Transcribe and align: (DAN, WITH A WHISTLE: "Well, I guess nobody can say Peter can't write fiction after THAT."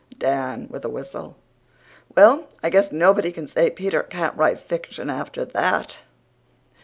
(DAN, 0.17 0.67
WITH 0.71 0.83
A 0.83 0.89
WHISTLE: 0.89 1.37
"Well, 2.17 2.49
I 2.63 2.71
guess 2.71 2.91
nobody 2.91 3.31
can 3.31 3.47
say 3.47 3.69
Peter 3.69 4.01
can't 4.01 4.35
write 4.35 4.57
fiction 4.59 5.11
after 5.11 5.45
THAT." 5.45 5.99